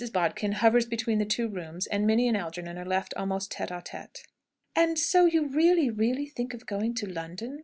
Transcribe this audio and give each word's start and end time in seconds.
Bodkin 0.11 0.53
hovers 0.53 0.87
between 0.87 1.19
the 1.19 1.25
two 1.27 1.47
rooms, 1.47 1.85
and 1.85 2.07
Minnie 2.07 2.27
and 2.27 2.35
Algernon 2.35 2.75
are 2.79 2.85
left 2.85 3.13
almost 3.13 3.51
tête 3.51 3.69
à 3.69 3.85
tête. 3.85 4.23
"And 4.75 4.97
so 4.97 5.25
you 5.25 5.45
really, 5.45 5.91
really 5.91 6.25
think 6.25 6.55
of 6.55 6.65
going 6.65 6.95
to 6.95 7.05
London?" 7.05 7.59